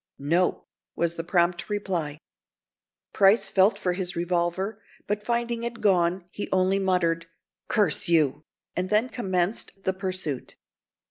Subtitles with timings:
[0.17, 2.17] "No!" was the prompt reply.
[3.13, 7.27] Price felt for his revolver, but finding it gone, he only muttered,
[7.67, 8.43] "Curse you,"
[8.75, 10.55] and then commenced the pursuit.